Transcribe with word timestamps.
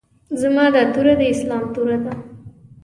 زما 0.41 0.65
دا 0.75 0.83
توره 0.93 1.13
د 1.19 1.21
اسلام 1.33 1.63
توره 1.75 1.97
ده. 2.05 2.13